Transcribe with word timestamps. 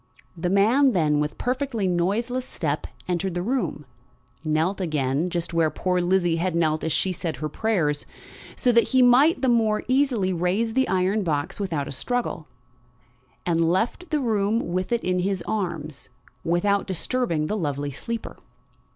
The 0.35 0.49
man 0.49 0.93
then 0.93 1.19
with 1.19 1.37
perfectly 1.37 1.85
noiseless 1.87 2.47
step 2.47 2.87
entered 3.07 3.35
the 3.35 3.43
room, 3.43 3.85
knelt 4.43 4.81
again, 4.81 5.29
just 5.29 5.53
where 5.53 5.69
poor 5.69 6.01
Lizzie 6.01 6.37
had 6.37 6.55
knelt 6.55 6.83
as 6.83 6.91
she 6.91 7.11
said 7.11 7.35
her 7.35 7.47
prayers, 7.47 8.07
so 8.55 8.71
that 8.71 8.85
he 8.95 9.03
might 9.03 9.43
the 9.43 9.47
more 9.47 9.83
easily 9.87 10.33
raise 10.33 10.73
the 10.73 10.87
iron 10.87 11.21
box 11.23 11.59
without 11.59 11.87
a 11.87 11.91
struggle, 11.91 12.47
and 13.45 13.69
left 13.71 14.09
the 14.09 14.19
room 14.19 14.71
with 14.71 14.91
it 14.91 15.03
in 15.03 15.19
his 15.19 15.43
arms 15.47 16.09
without 16.43 16.87
disturbing 16.87 17.45
the 17.45 17.55
lovely 17.55 17.91
sleeper. 17.91 18.37